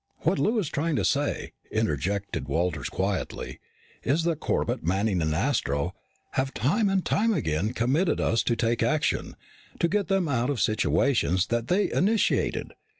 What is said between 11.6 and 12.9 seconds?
they initiated.